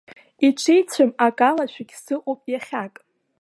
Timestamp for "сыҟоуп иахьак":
2.03-2.93